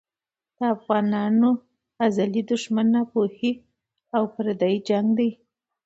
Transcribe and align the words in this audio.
د 0.57 0.59
افغانانو 0.75 1.49
ازلي 2.05 2.41
دښمن 2.51 2.87
ناپوهي 2.95 3.51
او 4.15 4.23
پردی 4.33 4.75
جنګ 4.87 5.07
دی. 5.17 5.29